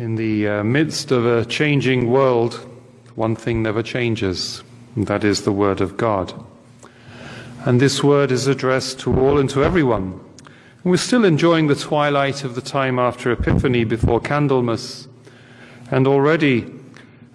[0.00, 2.54] In the uh, midst of a changing world,
[3.16, 4.62] one thing never changes,
[4.96, 6.32] and that is the Word of God.
[7.66, 10.18] And this Word is addressed to all and to everyone.
[10.82, 15.06] And we're still enjoying the twilight of the time after Epiphany before Candlemas.
[15.90, 16.72] And already,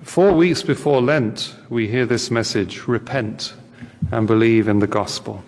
[0.01, 3.53] four weeks before Lent, we hear this message repent
[4.09, 5.43] and believe in the gospel.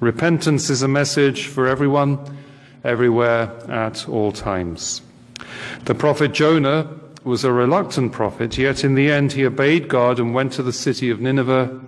[0.00, 2.18] Repentance is a message for everyone,
[2.82, 5.02] everywhere, at all times.
[5.84, 6.88] The prophet Jonah
[7.24, 10.72] was a reluctant prophet, yet in the end he obeyed God and went to the
[10.72, 11.80] city of Nineveh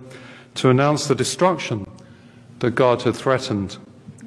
[0.55, 1.85] to announce the destruction
[2.59, 3.77] that God had threatened.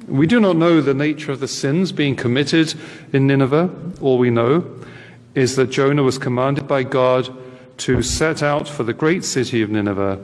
[0.07, 2.73] We do not know the nature of the sins being committed
[3.13, 3.69] in Nineveh.
[4.01, 4.65] All we know
[5.35, 7.29] is that Jonah was commanded by God
[7.77, 10.19] to set out for the great city of Nineveh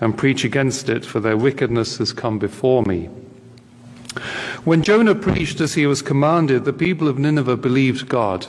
[0.00, 3.08] and preach against it, for their wickedness has come before me.
[4.64, 8.46] When Jonah preached as he was commanded, the people of Nineveh believed God.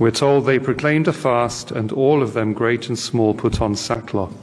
[0.00, 3.76] We're told they proclaimed a fast, and all of them, great and small, put on
[3.76, 4.34] sackcloth.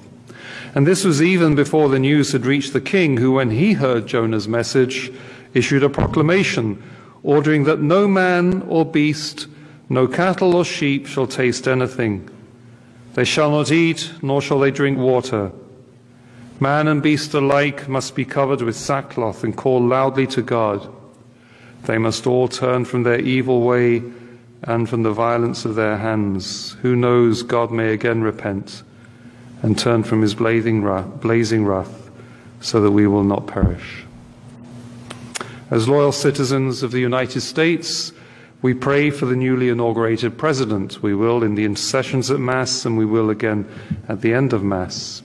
[0.74, 4.08] And this was even before the news had reached the king, who, when he heard
[4.08, 5.12] Jonah's message,
[5.54, 6.82] issued a proclamation
[7.24, 9.48] ordering that no man or beast,
[9.90, 12.30] no cattle or sheep shall taste anything.
[13.16, 15.52] They shall not eat, nor shall they drink water.
[16.62, 20.88] Man and beast alike must be covered with sackcloth and call loudly to God.
[21.86, 24.04] They must all turn from their evil way
[24.62, 26.74] and from the violence of their hands.
[26.84, 28.84] Who knows, God may again repent
[29.64, 32.12] and turn from his blazing wrath, blazing wrath
[32.60, 34.06] so that we will not perish.
[35.72, 38.14] As loyal citizens of the United States,
[38.62, 41.02] we pray for the newly inaugurated president.
[41.02, 43.68] We will in the intercessions at Mass, and we will again
[44.08, 45.24] at the end of Mass.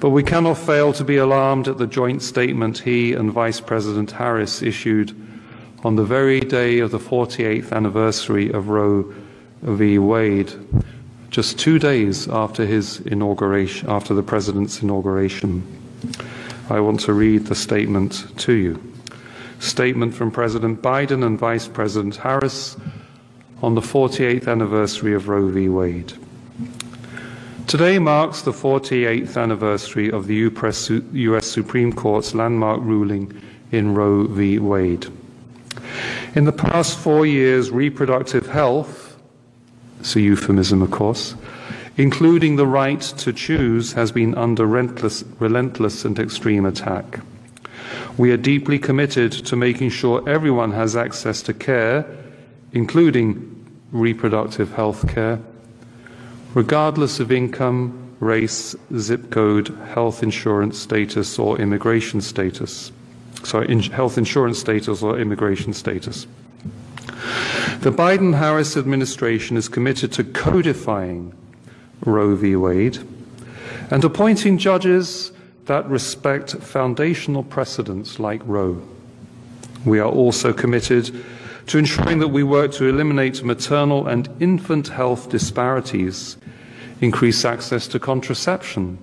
[0.00, 4.12] But we cannot fail to be alarmed at the joint statement he and Vice President
[4.12, 5.14] Harris issued
[5.84, 9.12] on the very day of the 48th anniversary of Roe
[9.60, 9.98] v.
[9.98, 10.52] Wade,
[11.28, 15.62] just two days after his inauguration, after the president's inauguration.
[16.70, 18.94] I want to read the statement to you.
[19.58, 22.74] Statement from President Biden and Vice President Harris
[23.62, 25.68] on the 48th anniversary of Roe v.
[25.68, 26.14] Wade.
[27.70, 31.46] Today marks the 48th anniversary of the U.S.
[31.46, 34.58] Supreme Court's landmark ruling in Roe v.
[34.58, 35.06] Wade.
[36.34, 39.16] In the past four years, reproductive health,
[40.00, 41.36] it's a euphemism, of course,
[41.96, 47.20] including the right to choose, has been under relentless, relentless and extreme attack.
[48.18, 52.04] We are deeply committed to making sure everyone has access to care,
[52.72, 55.38] including reproductive health care,
[56.54, 62.92] regardless of income, race, zip code, health insurance status, or immigration status
[63.44, 66.26] sorry, in health insurance status or immigration status.
[67.80, 71.32] The Biden Harris administration is committed to codifying
[72.04, 72.56] Roe v.
[72.56, 72.98] Wade
[73.90, 75.32] and appointing judges
[75.66, 78.82] that respect foundational precedents like Roe.
[79.84, 81.24] We are also committed
[81.70, 86.36] to ensuring that we work to eliminate maternal and infant health disparities,
[87.00, 88.98] increase access to contraception,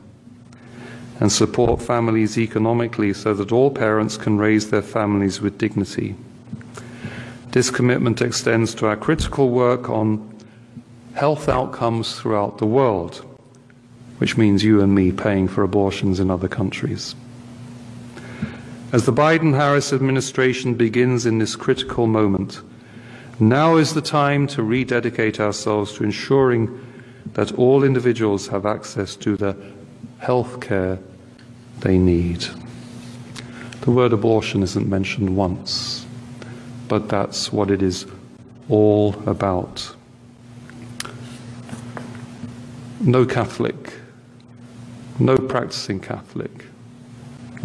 [1.22, 6.13] and support families economically so that all parents can raise their families with dignity.
[7.51, 10.38] This commitment extends to our critical work on
[11.13, 13.23] health outcomes throughout the world,
[14.17, 17.16] which means you and me paying for abortions in other countries.
[18.94, 22.62] As the Biden Harris administration begins in this critical moment,
[23.38, 26.70] now is the time to rededicate ourselves to ensuring
[27.34, 29.58] that all individuals have access to the
[30.20, 31.00] health care
[31.81, 32.46] they need.
[33.81, 36.06] The word abortion isn't mentioned once,
[36.88, 38.06] but that's what it is
[38.70, 39.94] all about.
[43.02, 43.96] No Catholic,
[45.20, 46.68] no practicing Catholic,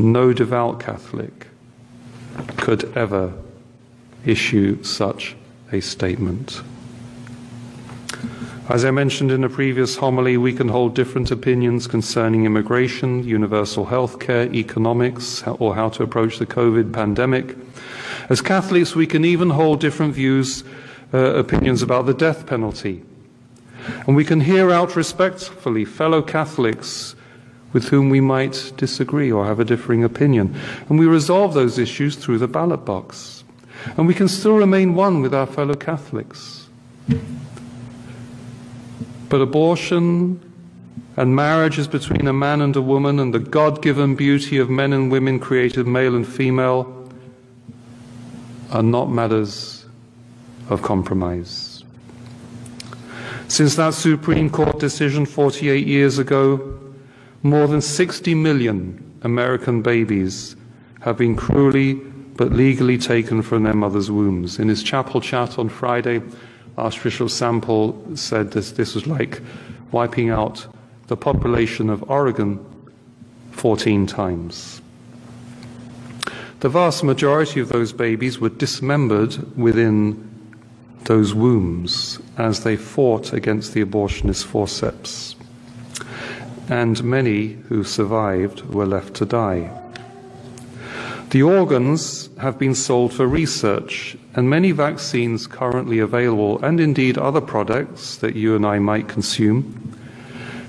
[0.03, 1.47] no devout Catholic
[2.57, 3.33] could ever
[4.25, 5.37] issue such
[5.73, 6.63] a statement.
[8.69, 13.87] As I mentioned in a previous homily, we can hold different opinions concerning immigration, universal
[13.87, 17.57] health care, economics, or how to approach the COVID pandemic.
[18.29, 20.63] As Catholics, we can even hold different views,
[21.13, 23.03] uh, opinions about the death penalty.
[24.07, 27.17] And we can hear out respectfully fellow Catholics
[27.73, 30.55] with whom we might disagree or have a differing opinion.
[30.89, 33.45] And we resolve those issues through the ballot box.
[33.97, 36.69] And we can still remain one with our fellow Catholics.
[39.29, 40.41] But abortion
[41.17, 44.71] and marriage is between a man and a woman, and the God given beauty of
[44.71, 47.11] men and women created male and female
[48.71, 49.85] are not matters
[50.71, 51.85] of compromise.
[53.49, 56.79] Since that Supreme Court decision 48 years ago,
[57.43, 60.57] more than 60 million American babies
[61.01, 61.95] have been cruelly
[62.37, 64.59] but legally taken from their mothers' wombs.
[64.59, 66.23] In his chapel chat on Friday,
[66.79, 69.41] Archbishop Sample said this, this was like
[69.91, 70.67] wiping out
[71.09, 72.65] the population of Oregon
[73.51, 74.81] 14 times.
[76.61, 80.29] The vast majority of those babies were dismembered within
[81.05, 85.35] those wombs as they fought against the abortionist forceps.
[86.69, 89.71] And many who survived were left to die.
[91.31, 97.41] The organs have been sold for research, and many vaccines currently available, and indeed other
[97.41, 99.97] products that you and I might consume,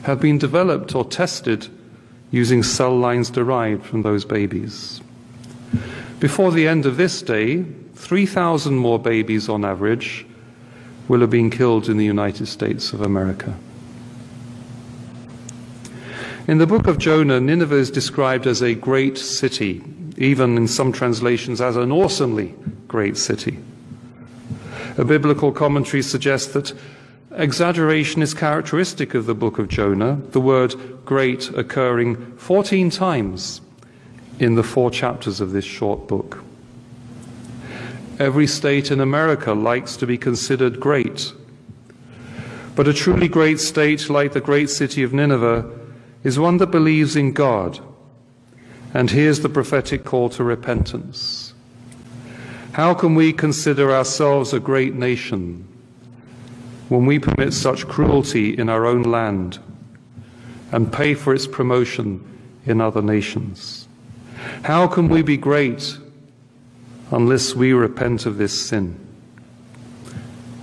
[0.03, 1.67] have been developed or tested
[2.31, 5.01] using cell lines derived from those babies.
[6.19, 7.63] Before the end of this day,
[7.95, 10.25] 3,000 more babies on average
[11.09, 13.53] will have been killed in the United States of America.
[16.45, 19.81] In the book of Jonah, Nineveh is described as a great city,
[20.17, 22.53] even in some translations as an awesomely
[22.89, 23.59] great city.
[24.97, 26.73] A biblical commentary suggests that
[27.31, 30.75] exaggeration is characteristic of the book of Jonah, the word
[31.05, 33.61] great occurring 14 times
[34.37, 36.43] in the four chapters of this short book.
[38.19, 41.31] Every state in America likes to be considered great.
[42.75, 45.79] But a truly great state, like the great city of Nineveh,
[46.23, 47.79] is one that believes in God
[48.93, 51.53] and hears the prophetic call to repentance.
[52.73, 55.67] How can we consider ourselves a great nation
[56.89, 59.59] when we permit such cruelty in our own land
[60.71, 62.23] and pay for its promotion
[62.65, 63.87] in other nations?
[64.63, 65.97] How can we be great
[67.11, 68.99] unless we repent of this sin?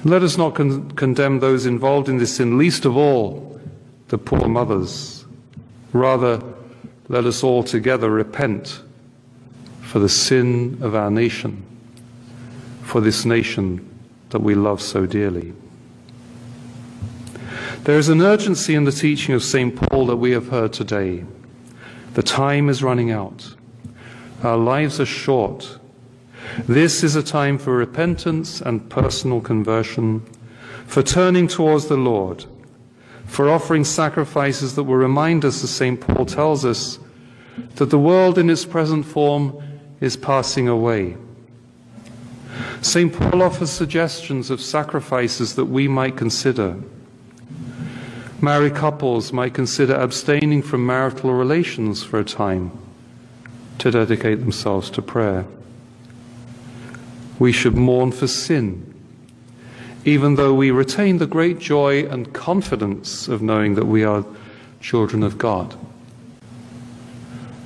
[0.05, 3.61] Let us not con- condemn those involved in this sin, least of all
[4.09, 5.20] the poor mothers.
[5.93, 6.43] Rather,
[7.09, 8.81] let us all together repent
[9.83, 11.65] for the sin of our nation,
[12.83, 13.87] for this nation
[14.31, 15.53] that we love so dearly.
[17.85, 19.75] There is an urgency in the teaching of St.
[19.75, 21.25] Paul that we have heard today.
[22.15, 23.55] The time is running out.
[24.43, 25.79] Our lives are short.
[26.69, 30.21] This is a time for repentance and personal conversion,
[30.87, 32.45] for turning towards the Lord,
[33.31, 36.01] for offering sacrifices that will remind us, as St.
[36.01, 36.99] Paul tells us,
[37.77, 39.63] that the world in its present form
[40.01, 41.17] is passing away.
[42.83, 43.13] St.
[43.13, 46.77] Paul offers suggestions of sacrifices that we might consider.
[48.41, 52.73] Married couples might consider abstaining from marital relations for a time
[53.79, 55.47] to dedicate themselves to prayer.
[57.39, 58.90] We should mourn for sin,
[60.05, 64.25] even though we retain the great joy and confidence of knowing that we are
[64.81, 65.77] children of God.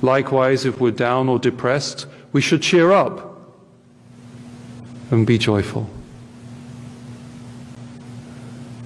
[0.01, 3.39] Likewise, if we're down or depressed, we should cheer up
[5.11, 5.89] and be joyful.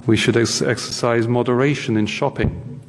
[0.06, 2.80] We should ex- exercise moderation in shopping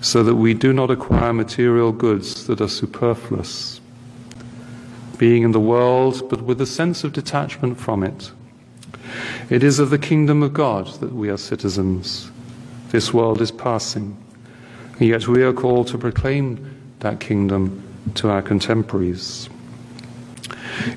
[0.00, 3.80] so that we do not acquire material goods that are superfluous,
[5.16, 8.32] being in the world but with a sense of detachment from it.
[9.50, 12.30] It is of the kingdom of God that we are citizens.
[12.88, 14.16] This world is passing,
[14.98, 17.82] and yet we are called to proclaim that kingdom
[18.14, 19.48] to our contemporaries.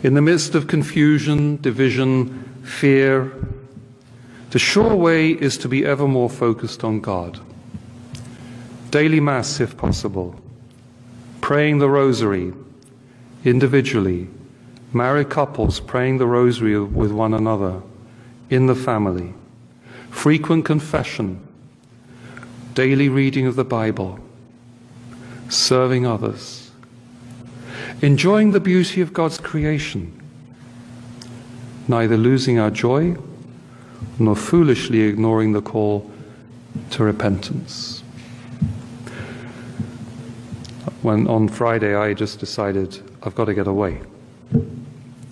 [0.04, 3.32] In the midst of confusion, division, fear,
[4.52, 7.40] the sure way is to be ever more focused on God
[8.92, 10.34] daily Mass if possible,
[11.42, 12.54] praying the Rosary
[13.44, 14.28] individually,
[14.94, 17.82] married couples praying the Rosary with one another,
[18.50, 19.34] in the family,
[20.10, 21.46] frequent confession,
[22.74, 24.20] daily reading of the Bible,
[25.50, 26.72] serving others,
[28.02, 30.14] enjoying the beauty of God's creation,
[31.88, 33.16] neither losing our joy
[34.20, 36.10] nor foolishly ignoring the call
[36.92, 38.04] to repentance.
[41.08, 44.02] when on Friday I just decided I've got to get away.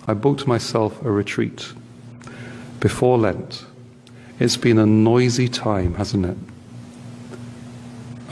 [0.06, 1.74] I booked myself a retreat
[2.86, 3.64] before Lent.
[4.38, 6.36] It's been a noisy time, hasn't it?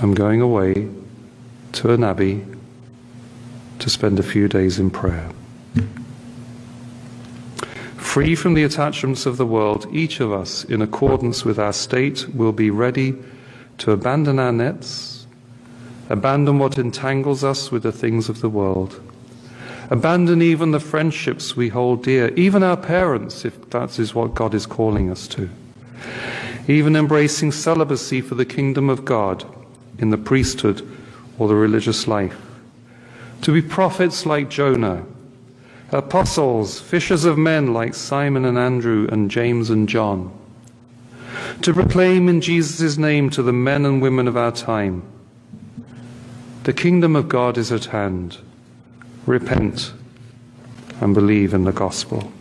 [0.01, 0.89] I'm going away
[1.73, 2.47] to an abbey
[3.81, 5.29] to spend a few days in prayer.
[7.97, 12.33] Free from the attachments of the world, each of us, in accordance with our state,
[12.33, 13.17] will be ready
[13.79, 15.15] to abandon our nets
[16.11, 19.01] Abandon what entangles us with the things of the world.
[19.91, 24.55] Abandon even the friendships we hold dear, even our parents, if that is what God
[24.55, 25.49] is calling us to.
[26.67, 29.45] even embracing celibacy for the kingdom of God
[29.99, 30.87] in the priesthood
[31.39, 32.41] or the religious life.
[33.43, 35.05] To be prophets like Jonah,
[35.93, 40.33] apostles, fishers of men like Simon and Andrew and James and John.
[41.63, 45.03] To proclaim in Jesus' name to the men and women of our time
[46.65, 48.39] the kingdom of God is at hand.
[49.27, 49.93] Repent
[51.01, 52.33] and believe in the gospel.